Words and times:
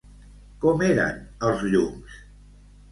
Com 0.63 0.81
eren 0.87 1.21
els 1.51 1.63
llums? 1.75 2.21